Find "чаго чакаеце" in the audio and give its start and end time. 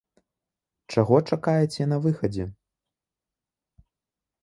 0.95-1.89